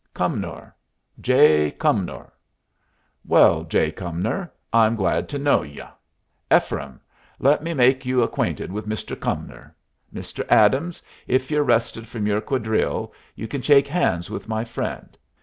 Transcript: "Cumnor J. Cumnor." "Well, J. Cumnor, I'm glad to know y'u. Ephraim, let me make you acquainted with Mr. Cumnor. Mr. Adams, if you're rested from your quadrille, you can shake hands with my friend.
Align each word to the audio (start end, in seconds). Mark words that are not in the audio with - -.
"Cumnor 0.15 0.75
J. 1.19 1.69
Cumnor." 1.69 2.33
"Well, 3.23 3.65
J. 3.65 3.91
Cumnor, 3.91 4.51
I'm 4.73 4.95
glad 4.95 5.29
to 5.29 5.37
know 5.37 5.61
y'u. 5.61 5.83
Ephraim, 6.51 6.99
let 7.37 7.61
me 7.61 7.75
make 7.75 8.03
you 8.03 8.23
acquainted 8.23 8.71
with 8.71 8.89
Mr. 8.89 9.15
Cumnor. 9.15 9.75
Mr. 10.11 10.43
Adams, 10.49 11.03
if 11.27 11.51
you're 11.51 11.61
rested 11.61 12.07
from 12.07 12.25
your 12.25 12.41
quadrille, 12.41 13.13
you 13.35 13.47
can 13.47 13.61
shake 13.61 13.87
hands 13.87 14.31
with 14.31 14.49
my 14.49 14.65
friend. 14.65 15.15